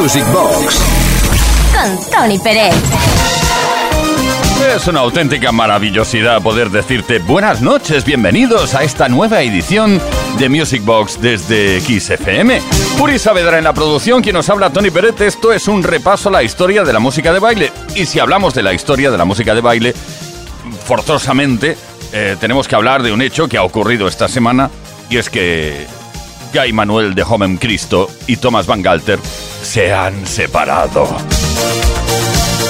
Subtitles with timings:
[0.00, 0.80] Music Box
[1.74, 2.74] con Tony Pérez.
[4.74, 10.00] Es una auténtica maravillosidad poder decirte buenas noches, bienvenidos a esta nueva edición
[10.38, 12.62] de Music Box desde XFM.
[12.96, 16.32] Puri Saavedra en la producción, quien nos habla Tony Pérez, esto es un repaso a
[16.32, 17.70] la historia de la música de baile.
[17.94, 19.94] Y si hablamos de la historia de la música de baile,
[20.86, 21.76] forzosamente
[22.14, 24.70] eh, tenemos que hablar de un hecho que ha ocurrido esta semana
[25.10, 25.86] y es que
[26.52, 29.18] Guy Manuel de Homem Cristo y Thomas Van Galter
[29.62, 31.08] se han separado.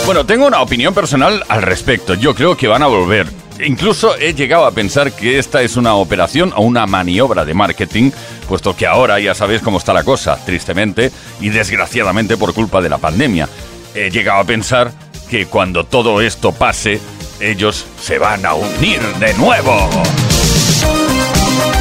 [0.06, 2.14] Bueno, tengo una opinión personal al respecto.
[2.14, 3.27] Yo creo que van a volver.
[3.64, 8.10] Incluso he llegado a pensar que esta es una operación o una maniobra de marketing,
[8.48, 12.88] puesto que ahora ya sabéis cómo está la cosa, tristemente y desgraciadamente por culpa de
[12.88, 13.48] la pandemia.
[13.94, 14.92] He llegado a pensar
[15.28, 17.00] que cuando todo esto pase,
[17.38, 19.88] ellos se van a unir de nuevo.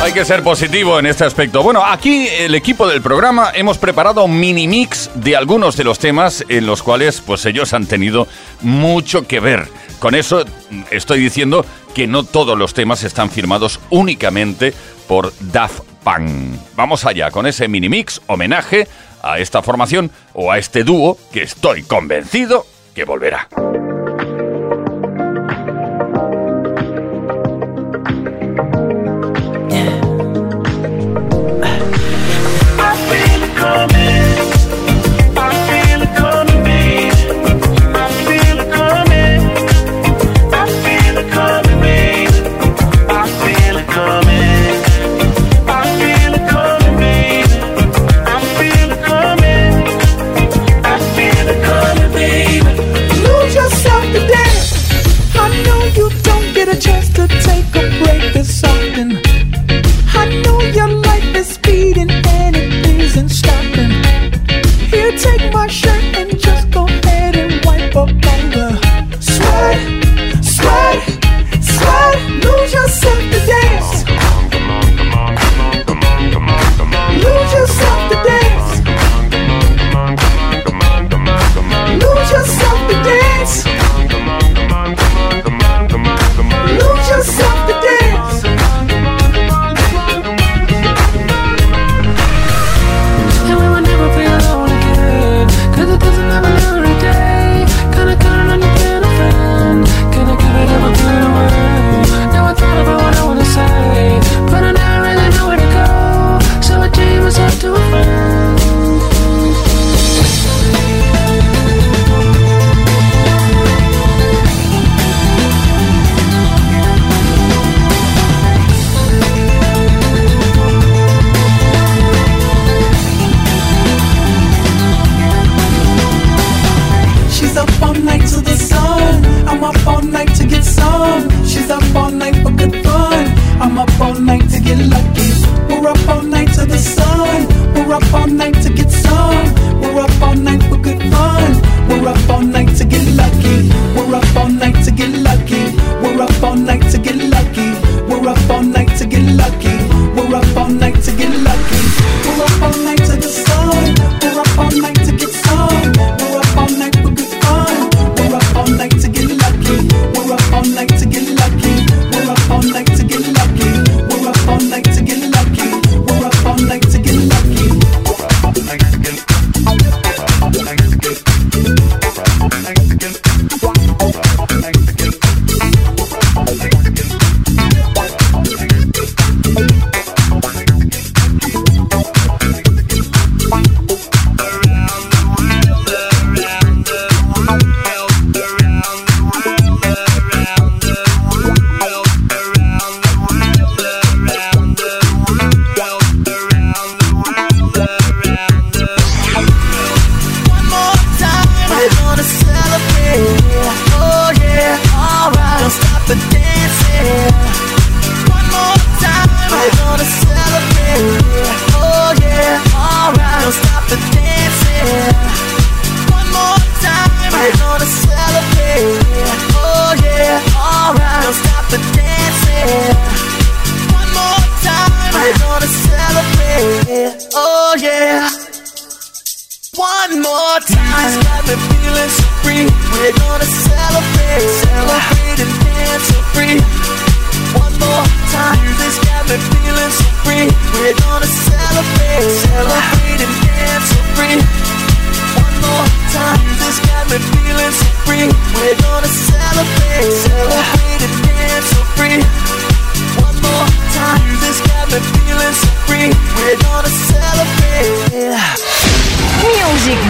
[0.02, 1.62] Hay que ser positivo en este aspecto.
[1.62, 5.99] Bueno, aquí el equipo del programa hemos preparado un mini mix de algunos de los
[5.99, 8.25] temas en los cuales pues ellos han tenido
[8.61, 9.67] mucho que ver.
[10.00, 10.45] Con eso
[10.89, 14.73] estoy diciendo que no todos los temas están firmados únicamente
[15.06, 16.59] por Daft Punk.
[16.78, 18.88] Vamos allá con ese mini mix homenaje
[19.22, 23.50] a esta formación o a este dúo que estoy convencido que volverá.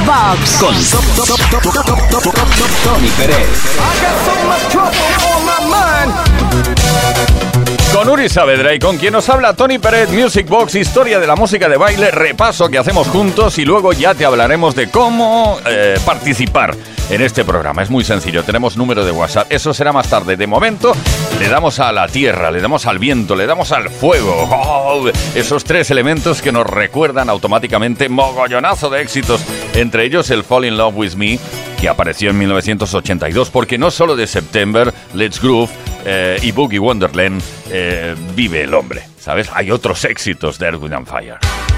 [0.09, 0.73] Box con
[2.83, 3.77] Tony Pérez.
[7.93, 11.35] Con Uri Saavedra y con quien nos habla Tony Pérez, Music Box, historia de la
[11.35, 15.97] música de baile, repaso que hacemos juntos y luego ya te hablaremos de cómo eh,
[16.05, 16.75] participar
[17.09, 17.81] en este programa.
[17.81, 20.37] Es muy sencillo, tenemos número de WhatsApp, eso será más tarde.
[20.37, 20.93] De momento
[21.39, 24.47] le damos a la tierra, le damos al viento, le damos al fuego.
[24.51, 29.41] Oh, esos tres elementos que nos recuerdan automáticamente mogollonazo de éxitos,
[29.73, 31.39] entre ellos el Fall in Love with Me
[31.79, 35.69] que apareció en 1982, porque no solo de September, Let's Groove
[36.05, 37.41] eh, y Boogie Wonderland
[37.71, 39.49] eh, vive el hombre, ¿sabes?
[39.53, 41.68] Hay otros éxitos de Erwin and Fire.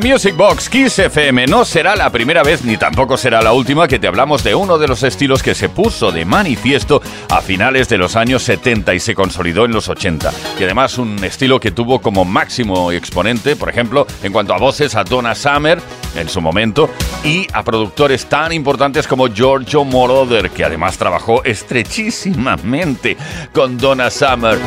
[0.00, 3.98] Music Box Kiss FM no será la primera vez ni tampoco será la última que
[3.98, 7.98] te hablamos de uno de los estilos que se puso de manifiesto a finales de
[7.98, 10.32] los años 70 y se consolidó en los 80.
[10.58, 14.94] Y además un estilo que tuvo como máximo exponente, por ejemplo, en cuanto a voces
[14.94, 15.80] a Donna Summer
[16.16, 16.90] en su momento
[17.24, 23.16] y a productores tan importantes como Giorgio Moroder, que además trabajó estrechísimamente
[23.52, 24.58] con Donna Summer.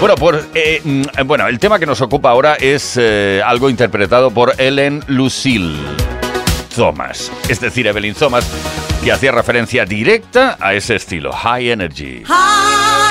[0.00, 4.30] Bueno, por, eh, mm, bueno, el tema que nos ocupa ahora es eh, algo interpretado
[4.30, 5.76] por Ellen Lucille
[6.74, 8.50] Thomas, es decir, Evelyn Thomas,
[9.04, 12.22] que hacía referencia directa a ese estilo, High Energy.
[12.24, 13.09] High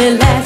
[0.00, 0.39] Disneyland.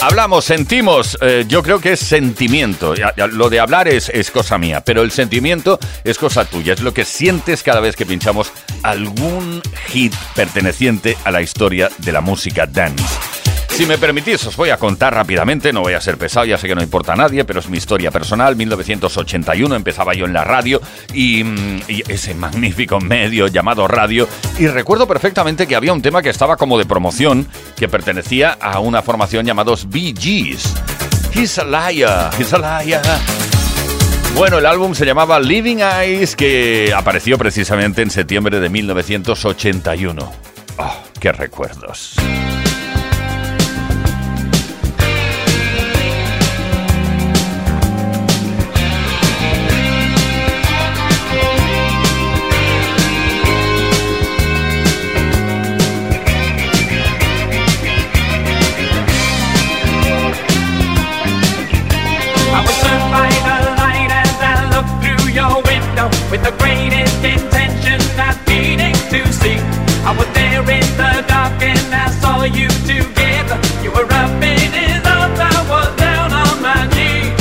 [0.00, 2.94] Hablamos, sentimos, eh, yo creo que es sentimiento.
[3.32, 6.74] Lo de hablar es, es cosa mía, pero el sentimiento es cosa tuya.
[6.74, 8.52] Es lo que sientes cada vez que pinchamos
[8.84, 13.37] algún hit perteneciente a la historia de la música dance.
[13.78, 16.66] Si me permitís, os voy a contar rápidamente, no voy a ser pesado, ya sé
[16.66, 18.56] que no importa a nadie, pero es mi historia personal.
[18.56, 20.82] 1981 empezaba yo en la radio
[21.14, 24.28] y, mm, ese magnífico medio llamado radio.
[24.58, 28.80] Y recuerdo perfectamente que había un tema que estaba como de promoción, que pertenecía a
[28.80, 30.74] una formación llamados Gees.
[31.32, 33.00] He's a liar, he's a liar.
[34.34, 40.32] Bueno, el álbum se llamaba Living Eyes, que apareció precisamente en septiembre de 1981.
[40.78, 42.16] Oh, ¡Qué recuerdos!
[70.98, 73.56] the dock and I saw you together.
[73.82, 77.38] You were up in his arms, I was down on my knees.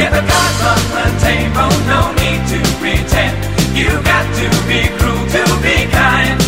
[0.00, 3.36] Get the cards on the table, no need to pretend.
[3.76, 6.40] You got to be cruel to be kind.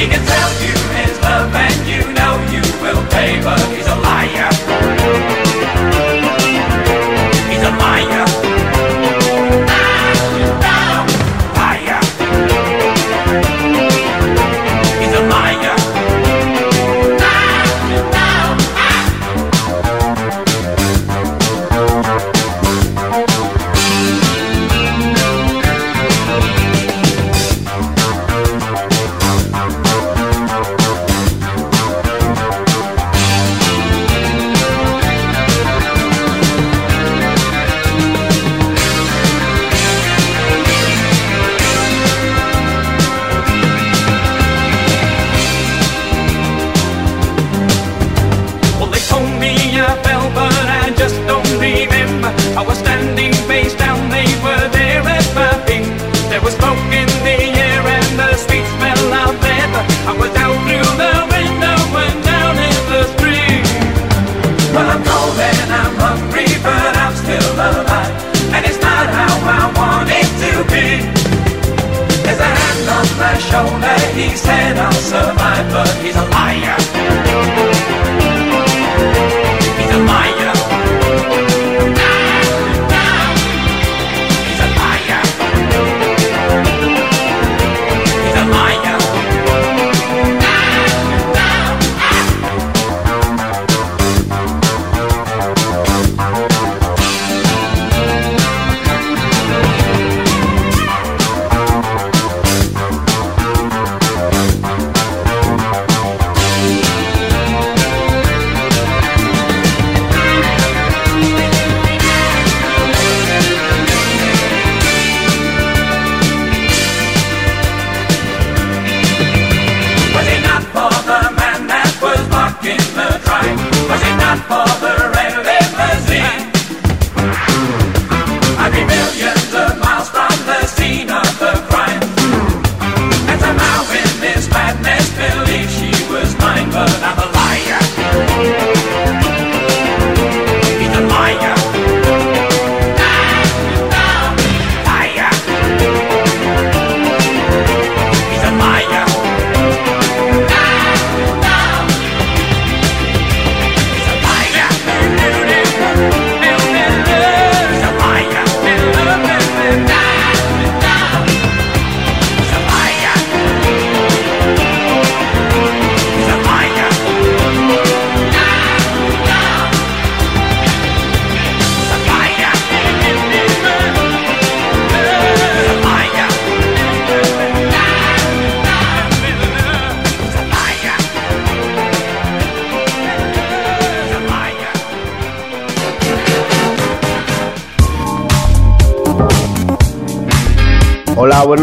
[0.00, 3.65] He can tell you his love and you know you will pay, but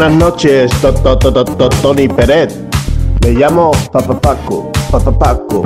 [0.04, 0.70] buenas noches,
[1.80, 2.52] Tony Peret.
[3.22, 5.62] Me llamo Papapaco, Papapaco,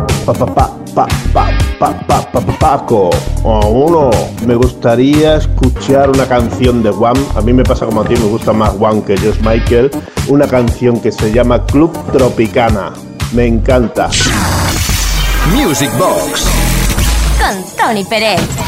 [2.32, 3.10] Papapaco.
[3.42, 4.10] Uno,
[4.46, 7.20] me gustaría escuchar una canción de One.
[7.34, 9.90] A mí me pasa como a ti, me gusta más One que Josh Michael.
[10.28, 12.92] Una canción que se llama Club Tropicana.
[13.32, 14.08] Me encanta.
[15.52, 16.46] Music Box.
[17.40, 18.67] Con Tony Peret.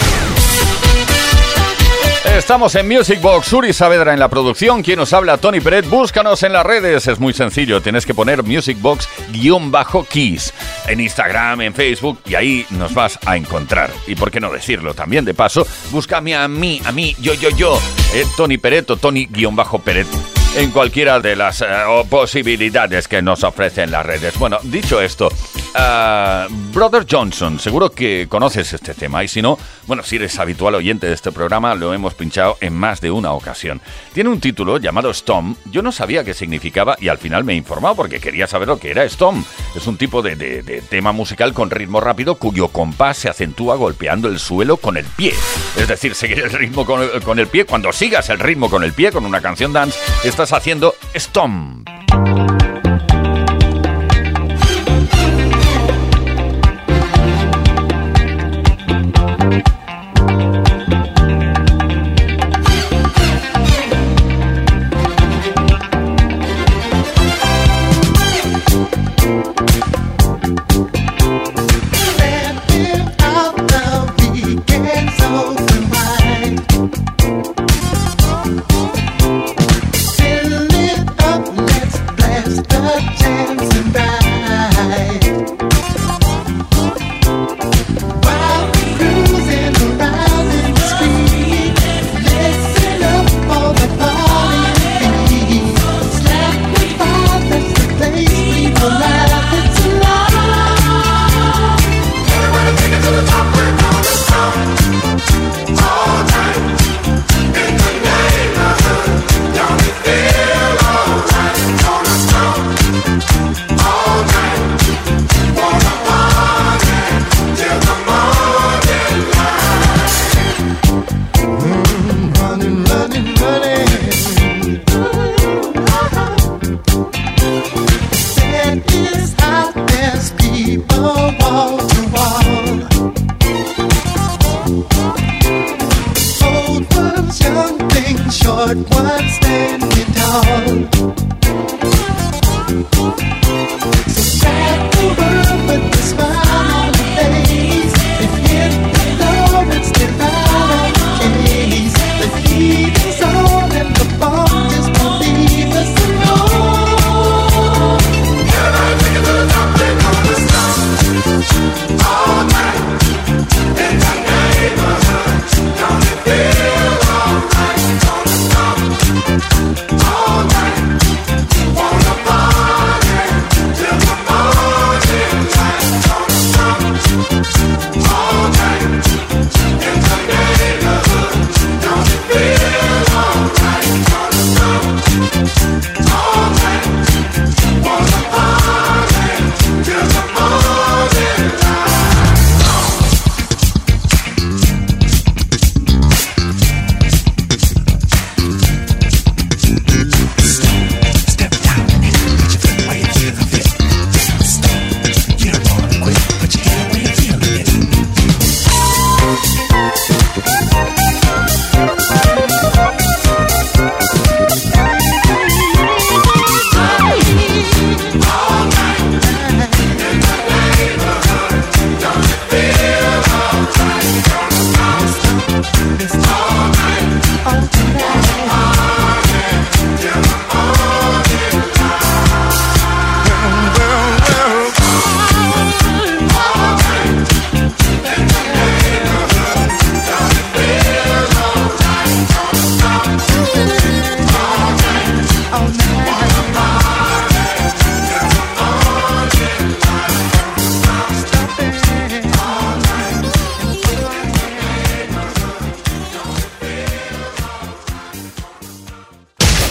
[2.25, 6.43] Estamos en Music Box, Uri Saavedra en la producción, quien nos habla Tony Peret, búscanos
[6.43, 10.53] en las redes, es muy sencillo, tienes que poner Music Box-Keys
[10.87, 13.89] en Instagram, en Facebook y ahí nos vas a encontrar.
[14.05, 17.49] Y por qué no decirlo también de paso, búscame a mí, a mí, yo, yo,
[17.49, 17.79] yo,
[18.13, 20.07] eh, Tony Peret o Tony-Peret
[20.55, 21.65] en cualquiera de las eh,
[22.09, 24.37] posibilidades que nos ofrecen las redes.
[24.37, 25.29] Bueno, dicho esto,
[25.75, 29.57] ah, Brother Johnson, seguro que conoces este tema y si no,
[29.87, 33.33] bueno, si eres habitual oyente de este programa, lo hemos pinchado en más de una
[33.33, 33.81] ocasión.
[34.13, 37.57] Tiene un título llamado Stomp, yo no sabía qué significaba y al final me he
[37.57, 39.45] informado porque quería saber lo que era Stomp.
[39.75, 44.39] Es un tipo de, tema musical con ritmo rápido cuyo compás se acentúa golpeando el
[44.39, 45.33] suelo con el pie.
[45.77, 48.93] Es decir, seguir el ritmo con con el pie, cuando sigas el ritmo con el
[48.93, 51.90] pie, con una canción dance, estás haciendo Stomp.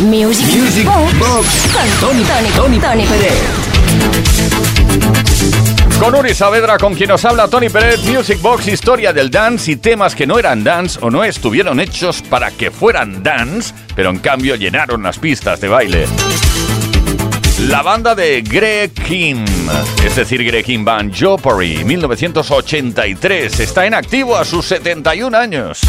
[0.00, 3.34] Music, Music Box Box con Tony- Tony, Tony Tony Pérez.
[5.98, 9.76] Con Uri Saavedra, con quien nos habla Tony Pérez, Music Box, historia del dance y
[9.76, 14.18] temas que no eran dance o no estuvieron hechos para que fueran dance, pero en
[14.20, 16.06] cambio llenaron las pistas de baile.
[17.68, 19.44] La banda de Greg Kim,
[20.02, 25.80] es decir, Greg Kim Band Jeopardy, 1983, está en activo a sus 71 años.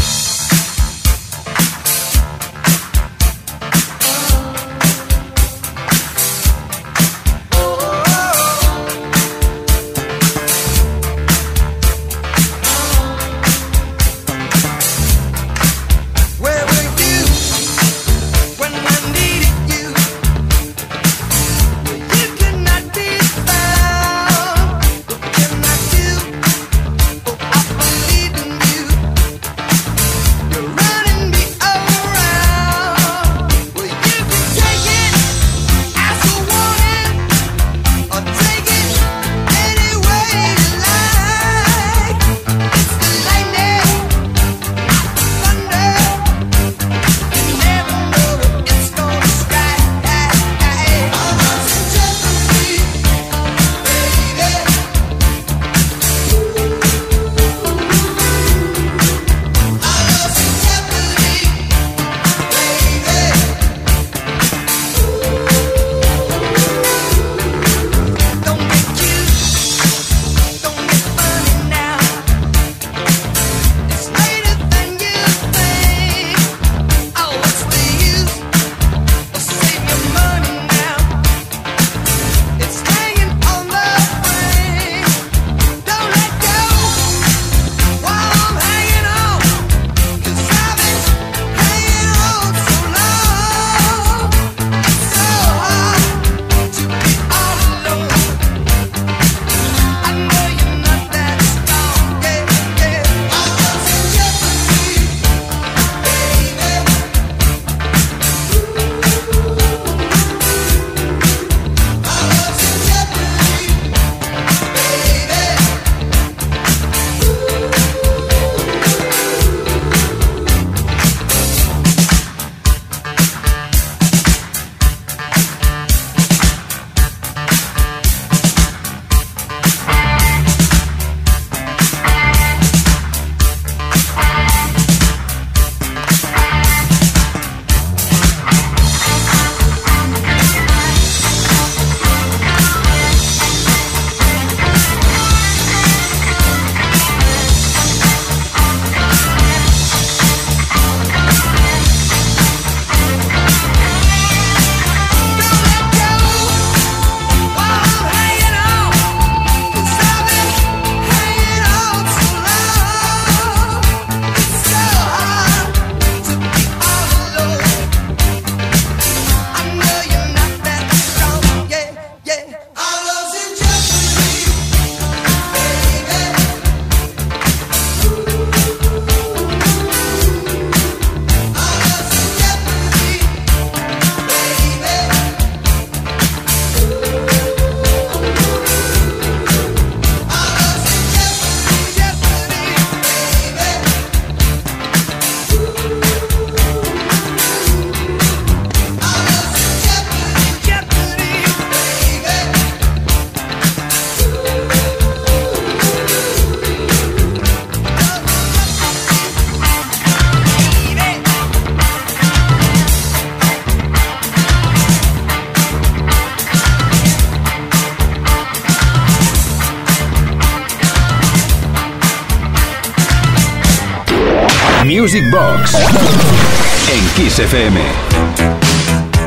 [227.42, 227.80] FM.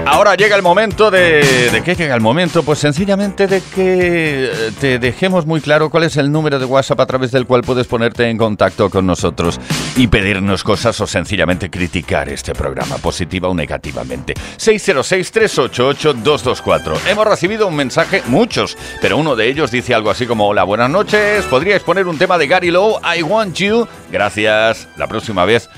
[0.06, 1.70] Ahora llega el momento de...
[1.72, 2.64] ¿De qué llega el momento?
[2.64, 7.02] Pues sencillamente de que eh, te dejemos muy claro cuál es el número de WhatsApp
[7.02, 9.60] a través del cual puedes ponerte en contacto con nosotros
[9.98, 14.34] y pedirnos cosas o sencillamente criticar este programa, positiva o negativamente.
[14.58, 16.98] 606-388-224.
[17.10, 20.90] Hemos recibido un mensaje, muchos, pero uno de ellos dice algo así como, hola, buenas
[20.90, 23.86] noches, ¿podríais poner un tema de Gary Lowe, I Want You?
[24.12, 24.88] Gracias.
[24.96, 25.70] La próxima vez,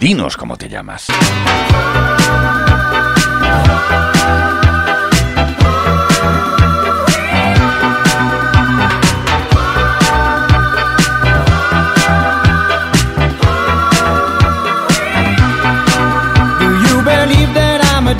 [0.00, 1.08] Dinos cómo te llamas.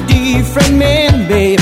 [0.07, 1.61] different man, babe.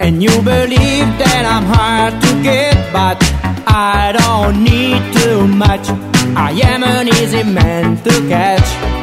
[0.00, 3.18] And you believe that I'm hard to get, but
[3.66, 5.88] I don't need too much.
[6.36, 8.99] I am an easy man to catch.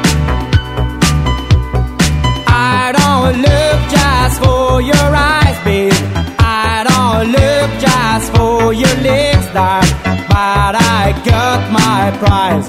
[3.27, 5.91] don't look just for your eyes, babe.
[6.39, 9.85] I don't look just for your lips, dark.
[10.29, 12.67] But I got my prize.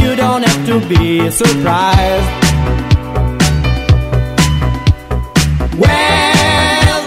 [0.00, 2.28] You don't have to be surprised.
[5.82, 7.00] Well,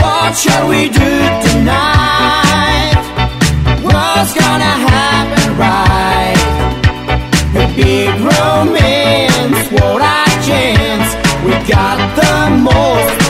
[0.00, 1.12] what shall we do
[1.46, 2.98] tonight?
[3.84, 5.98] What's gonna happen, right?
[12.58, 13.27] More.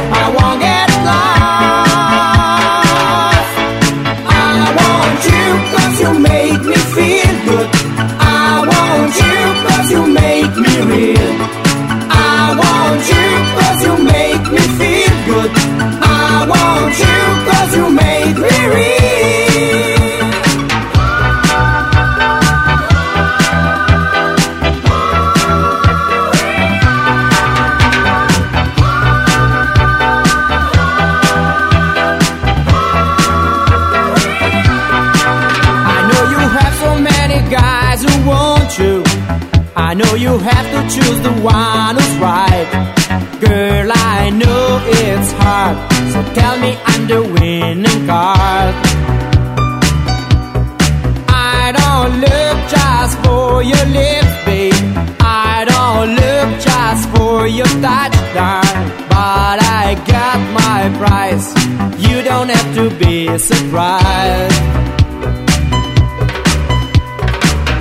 [63.33, 64.63] be surprised.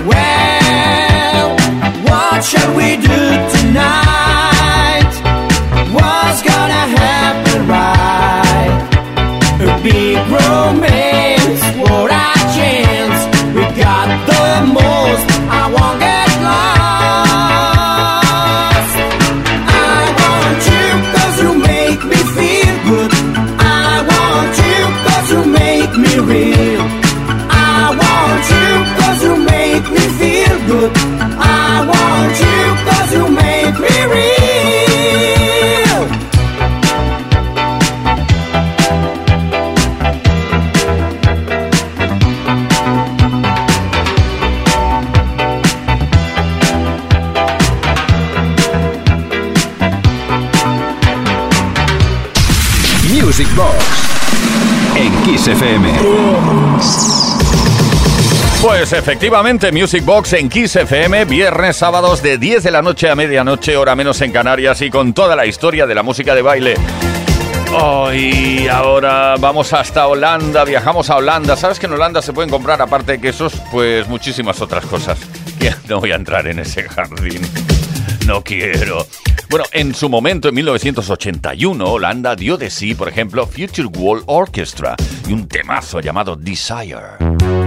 [0.05, 1.57] Well,
[2.03, 3.06] what shall we do?
[58.87, 63.15] es efectivamente Music Box en Kiss FM, viernes, sábados de 10 de la noche a
[63.15, 66.75] medianoche, hora menos en Canarias y con toda la historia de la música de baile.
[67.73, 71.57] Hoy oh, ahora vamos hasta Holanda, viajamos a Holanda.
[71.57, 75.19] ¿Sabes que en Holanda se pueden comprar, aparte de quesos, pues muchísimas otras cosas?
[75.89, 77.41] No voy a entrar en ese jardín.
[78.25, 79.05] No quiero.
[79.49, 84.95] Bueno, en su momento, en 1981, Holanda dio de sí, por ejemplo, Future World Orchestra
[85.27, 87.66] y un temazo llamado Desire.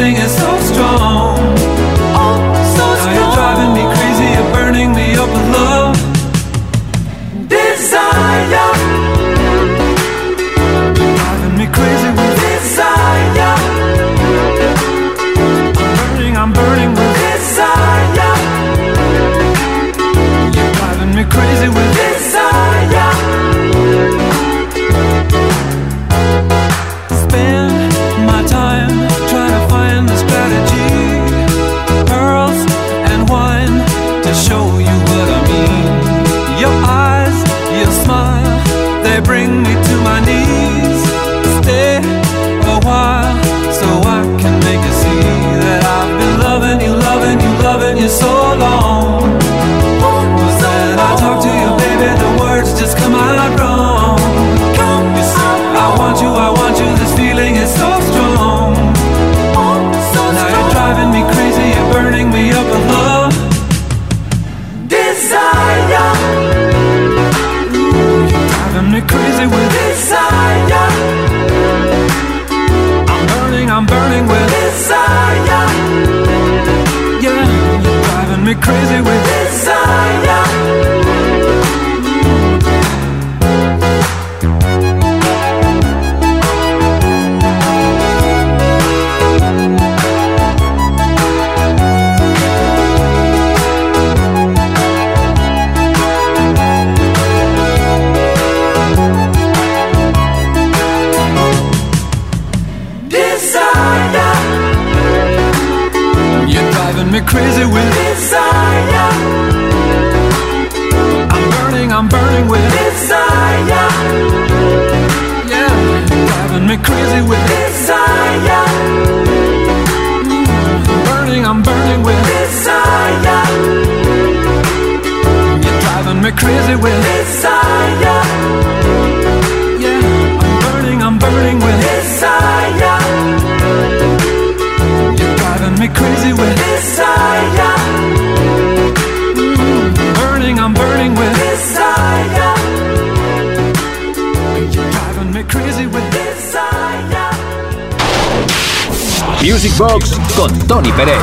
[149.81, 151.17] Box con Tony Pérez.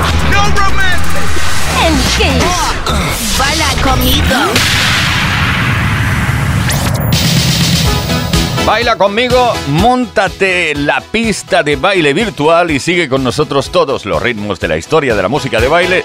[1.86, 3.38] En Kiss.
[3.38, 4.34] Baila conmigo.
[8.66, 14.58] Baila conmigo, montate la pista de baile virtual y sigue con nosotros todos los ritmos
[14.58, 16.02] de la historia de la música de baile.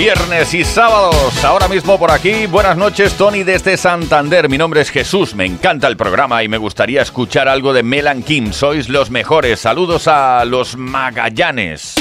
[0.00, 2.46] Viernes y sábados, ahora mismo por aquí.
[2.46, 4.48] Buenas noches, Tony desde Santander.
[4.48, 8.22] Mi nombre es Jesús, me encanta el programa y me gustaría escuchar algo de Melan
[8.22, 8.54] Kim.
[8.54, 9.60] Sois los mejores.
[9.60, 11.96] Saludos a los Magallanes.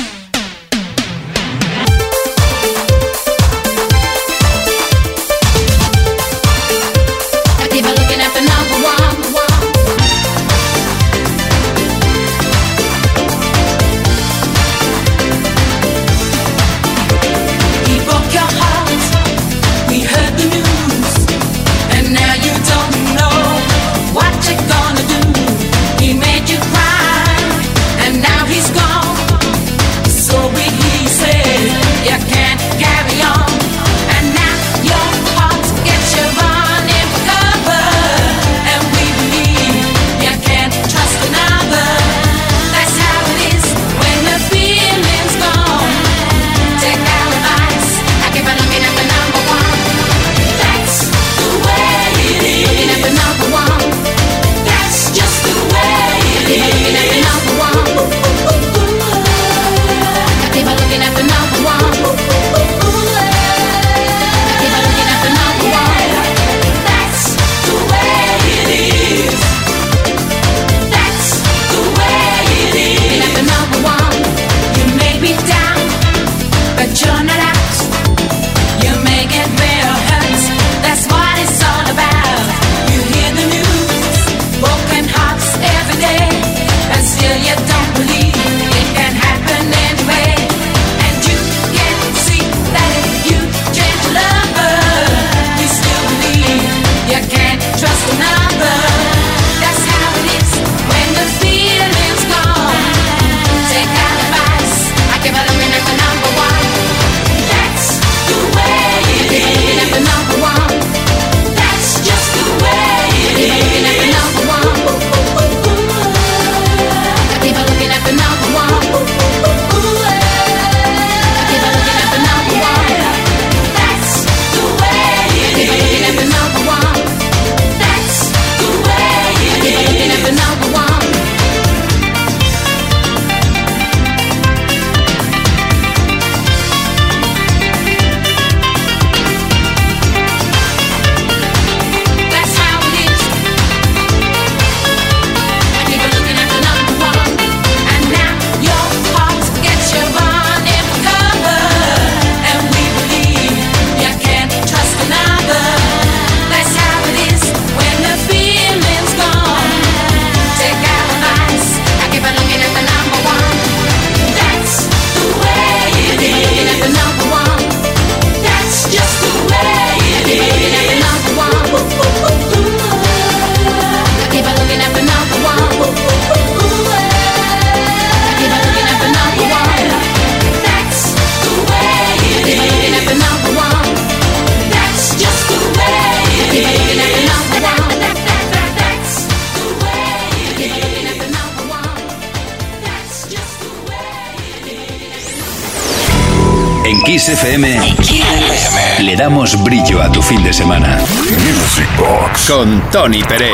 [202.92, 203.54] Tony Peret.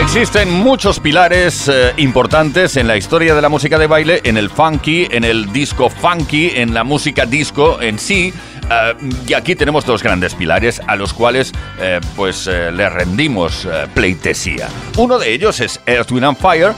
[0.00, 4.48] Existen muchos pilares eh, importantes en la historia de la música de baile, en el
[4.48, 8.32] funky, en el disco funky, en la música disco en sí.
[8.70, 8.94] eh,
[9.26, 14.68] y aquí tenemos dos grandes pilares a los cuales eh, pues le rendimos pleitesía.
[14.96, 16.72] Uno de ellos es Earth, Wind and Fire,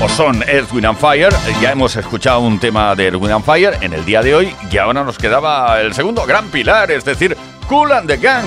[0.00, 1.34] o son Earth, Wind and Fire.
[1.60, 4.54] Ya hemos escuchado un tema de Earth, Wind and Fire en el día de hoy
[4.70, 7.36] y ahora nos quedaba el segundo gran pilar, es decir,
[7.68, 8.46] Cool and the Gang.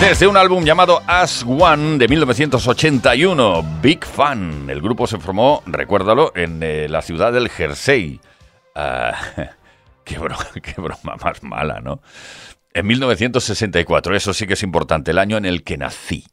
[0.00, 4.68] Desde un álbum llamado As One de 1981, Big Fan.
[4.68, 8.20] El grupo se formó, recuérdalo, en eh, la ciudad del Jersey.
[8.74, 9.14] Ah,
[10.04, 12.00] qué, bro- qué broma más mala, ¿no?
[12.74, 16.26] En 1964, eso sí que es importante, el año en el que nací.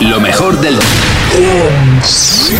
[0.00, 0.74] Lo mejor del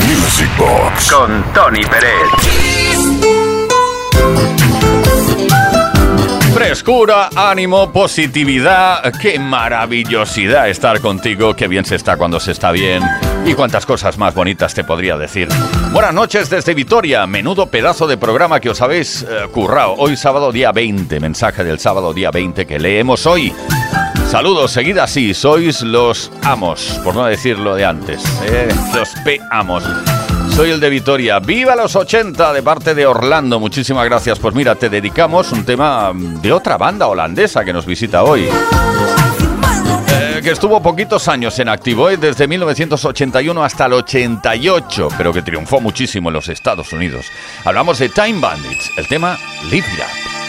[0.07, 3.31] Music Box con Tony Peret.
[6.55, 9.13] Frescura, ánimo, positividad.
[9.21, 11.55] Qué maravillosidad estar contigo.
[11.55, 13.03] Qué bien se está cuando se está bien.
[13.47, 15.49] Y cuántas cosas más bonitas te podría decir.
[15.93, 17.27] Buenas noches desde Vitoria.
[17.27, 19.95] Menudo pedazo de programa que os habéis eh, currado.
[19.97, 21.19] Hoy sábado día 20.
[21.21, 23.55] Mensaje del sábado día 20 que leemos hoy.
[24.31, 25.35] Saludos, seguid así.
[25.35, 28.23] Sois los amos, por no decirlo de antes.
[28.45, 29.83] eh, los P-amos.
[30.55, 31.41] Soy el de Vitoria.
[31.41, 32.53] ¡Viva los 80!
[32.53, 33.59] De parte de Orlando.
[33.59, 34.39] Muchísimas gracias.
[34.39, 38.49] Pues mira, te dedicamos un tema de otra banda holandesa que nos visita hoy.
[40.13, 45.43] Eh, que estuvo poquitos años en activo, eh, desde 1981 hasta el 88, pero que
[45.43, 47.27] triunfó muchísimo en los Estados Unidos.
[47.65, 49.37] Hablamos de Time Bandits, el tema
[49.71, 50.40] Live It Up.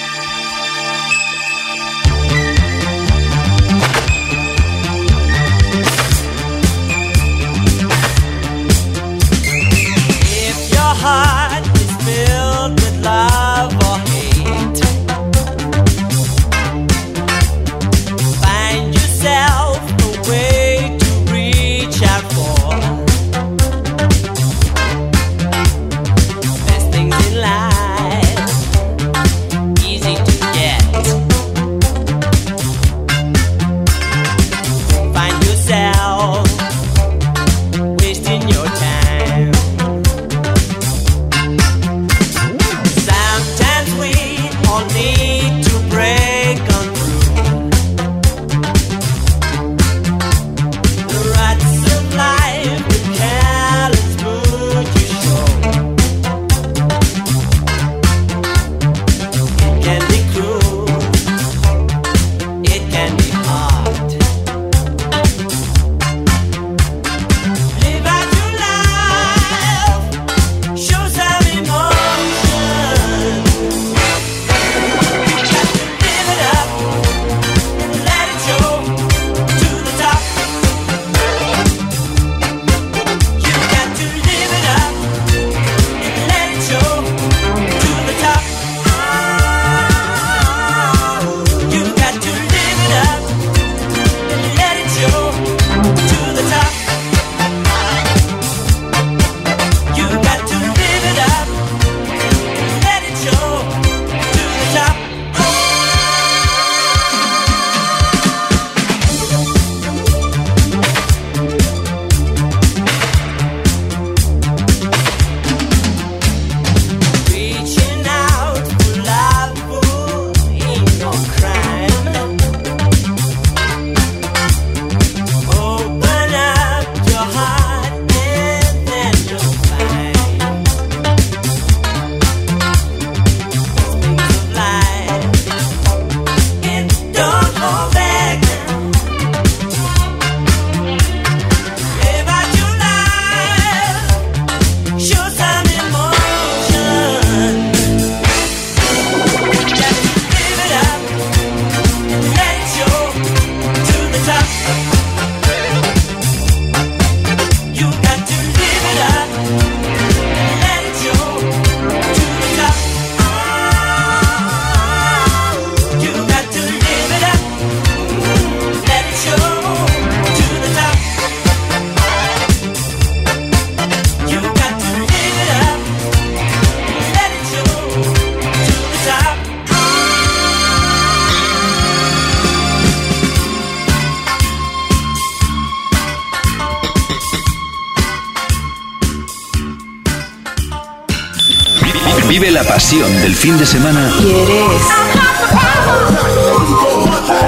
[193.41, 194.07] Fin de semana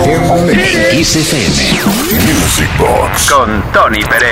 [0.04, 1.56] en Kiss FM.
[2.34, 4.32] Music Box con Tony Pérez.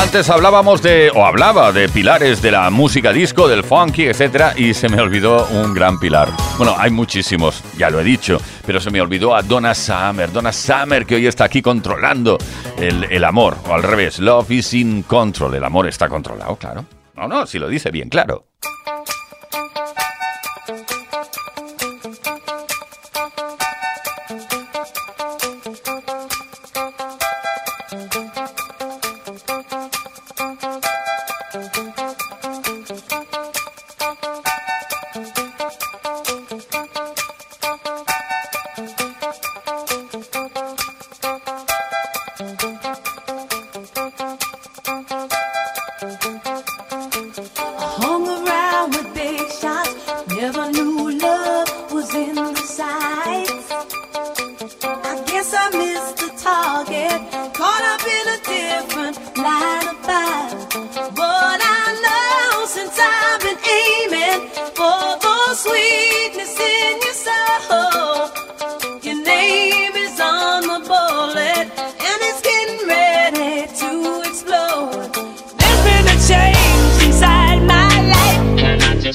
[0.00, 4.72] Antes hablábamos de, o hablaba de pilares de la música disco, del funky, etcétera, y
[4.72, 6.28] se me olvidó un gran pilar.
[6.56, 10.30] Bueno, hay muchísimos, ya lo he dicho, pero se me olvidó a Donna Summer.
[10.30, 12.38] Donna Summer, que hoy está aquí controlando
[12.76, 15.56] el, el amor, o al revés, love is in control.
[15.56, 16.84] El amor está controlado, claro.
[17.16, 18.46] No, no, si lo dice bien, claro.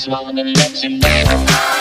[0.10, 1.76] on and let you know.